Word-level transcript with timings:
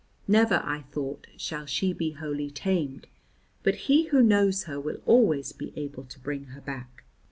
Never, 0.27 0.61
I 0.65 0.81
thought, 0.91 1.27
shall 1.37 1.67
she 1.67 1.93
be 1.93 2.13
wholly 2.13 2.49
tamed, 2.49 3.05
but 3.61 3.75
he 3.85 4.05
who 4.05 4.23
knows 4.23 4.63
her 4.63 4.79
will 4.81 4.99
always 5.05 5.51
be 5.51 5.71
able 5.75 6.05
to 6.05 6.19
bring 6.19 6.45
her 6.45 6.61
back. 6.61 7.03